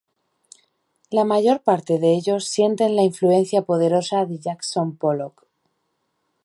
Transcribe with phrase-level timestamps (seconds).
[1.11, 5.45] La mayor parte de ellos sienten la influencia poderosa de Jackson Pollock.